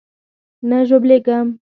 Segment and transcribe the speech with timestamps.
[0.69, 1.47] نه ژوبلېږم.